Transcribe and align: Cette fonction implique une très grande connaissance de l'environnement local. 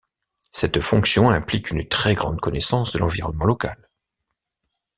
Cette 0.51 0.81
fonction 0.81 1.29
implique 1.29 1.69
une 1.69 1.87
très 1.87 2.15
grande 2.15 2.41
connaissance 2.41 2.91
de 2.91 2.97
l'environnement 2.97 3.45
local. 3.45 3.87